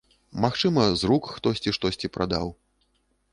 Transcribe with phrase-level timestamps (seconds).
[0.45, 2.51] Магчыма, з рук хтосьці штосьці прадаў.